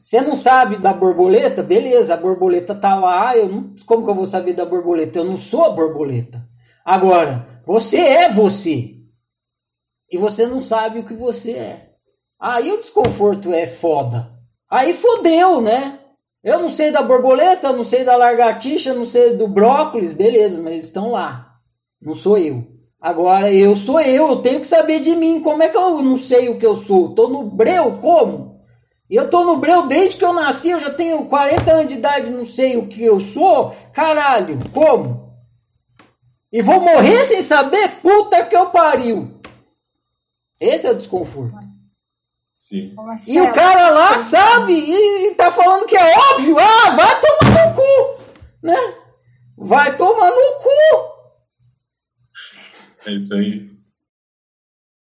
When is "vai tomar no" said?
46.90-47.74, 49.56-50.62